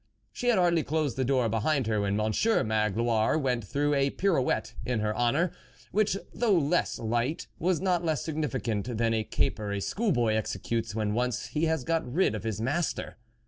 She 0.33 0.47
had 0.47 0.57
hardly 0.57 0.81
closed 0.81 1.15
the 1.15 1.23
door 1.23 1.47
behind 1.47 1.85
her, 1.85 2.01
when 2.01 2.15
Monsieur 2.17 2.63
Magloire 2.63 3.37
went 3.37 3.63
through 3.63 3.93
a 3.93 4.09
pirouette 4.09 4.73
in 4.83 4.99
her 5.01 5.15
honour, 5.15 5.51
which 5.91 6.17
though 6.33 6.57
less 6.57 6.97
light, 6.97 7.45
was 7.59 7.79
not 7.79 8.03
less 8.03 8.23
significant 8.25 8.97
than 8.97 9.11
the 9.11 9.23
caper 9.23 9.71
a 9.71 9.79
school 9.79 10.11
boy 10.11 10.33
executes 10.35 10.95
when 10.95 11.13
once 11.13 11.49
he 11.49 11.65
has 11.65 11.83
got 11.83 12.11
rid 12.11 12.33
of 12.33 12.43
his 12.45 12.59
master. 12.59 13.15